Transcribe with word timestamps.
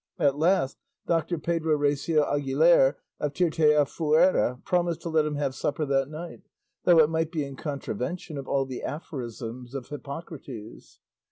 At 0.17 0.35
last 0.35 0.79
Doctor 1.05 1.37
Pedro 1.37 1.77
Recio 1.77 2.25
Agilers 2.25 2.95
of 3.19 3.33
Tirteafuera 3.33 4.65
promised 4.65 5.01
to 5.01 5.09
let 5.09 5.25
him 5.27 5.35
have 5.35 5.53
supper 5.53 5.85
that 5.85 6.09
night 6.09 6.41
though 6.85 6.97
it 7.01 7.09
might 7.11 7.31
be 7.31 7.45
in 7.45 7.55
contravention 7.55 8.35
of 8.39 8.47
all 8.47 8.65
the 8.65 8.81
aphorisms 8.81 9.75
of 9.75 9.89
Hippocrates. 9.89 11.01